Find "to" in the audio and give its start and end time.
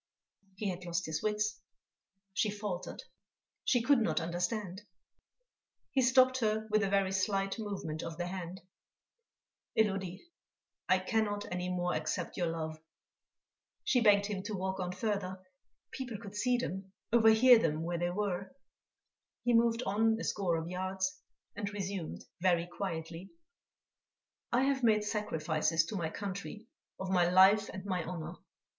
14.45-14.55, 25.85-25.95